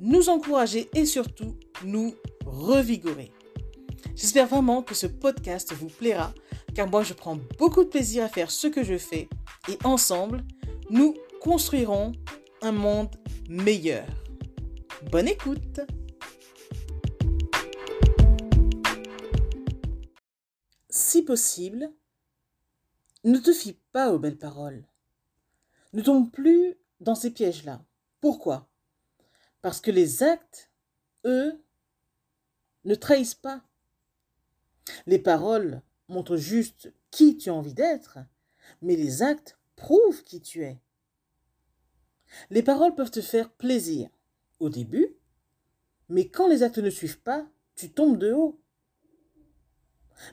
[0.00, 3.32] nous encourager et surtout nous revigorer.
[4.14, 6.32] J'espère vraiment que ce podcast vous plaira
[6.74, 9.28] car moi je prends beaucoup de plaisir à faire ce que je fais
[9.68, 10.44] et ensemble,
[10.90, 12.12] nous construirons
[12.62, 13.14] un monde
[13.48, 14.06] meilleur.
[15.10, 15.80] Bonne écoute
[20.90, 21.90] Si possible,
[23.24, 24.84] ne te fie pas aux belles paroles.
[25.92, 27.82] Ne tombe plus dans ces pièges-là.
[28.20, 28.68] Pourquoi?
[29.62, 30.70] Parce que les actes,
[31.24, 31.62] eux,
[32.84, 33.64] ne trahissent pas.
[35.06, 38.18] Les paroles montrent juste qui tu as envie d'être,
[38.82, 40.80] mais les actes prouvent qui tu es.
[42.50, 44.08] Les paroles peuvent te faire plaisir
[44.58, 45.16] au début,
[46.08, 48.60] mais quand les actes ne suivent pas, tu tombes de haut.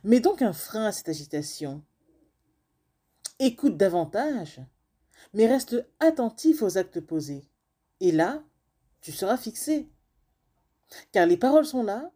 [0.04, 1.84] Mets donc un frein à cette agitation.
[3.40, 4.62] Écoute davantage,
[5.34, 7.44] mais reste attentif aux actes posés.
[8.00, 8.44] Et là,
[9.04, 9.90] tu seras fixé.
[11.12, 12.12] Car les paroles sont là,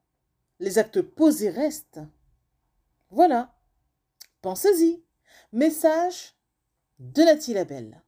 [0.60, 2.00] les actes posés restent.
[3.12, 3.54] Voilà.
[4.42, 5.04] Pensez-y.
[5.52, 6.34] Message
[7.00, 8.02] de Nathalie Labelle.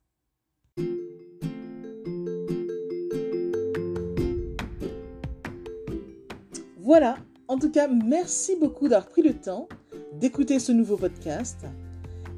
[6.77, 9.67] Voilà, en tout cas, merci beaucoup d'avoir pris le temps
[10.13, 11.65] d'écouter ce nouveau podcast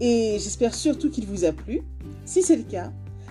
[0.01, 1.81] et j'espère surtout qu'il vous a plu.
[2.25, 2.91] Si c'est le cas,